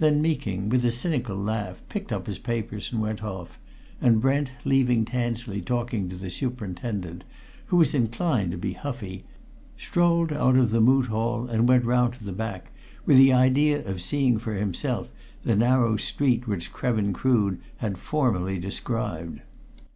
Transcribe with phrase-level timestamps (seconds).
[0.00, 3.56] Then Meeking, with a cynical laugh, picked up his papers and went off,
[4.00, 7.22] and Brent, leaving Tansley talking to the superintendent,
[7.66, 9.22] who was inclined to be huffy,
[9.78, 12.72] strolled out of the Moot Hall, and went round to the back,
[13.06, 15.12] with the idea of seeing for himself
[15.44, 19.38] the narrow street which Krevin Crood had formally described.